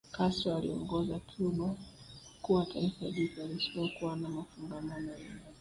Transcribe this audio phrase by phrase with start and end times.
[0.11, 1.75] Castro aliiongoza Cuba
[2.41, 5.39] kuwa taifa jipya lisilokuwa na mafungamano yoyote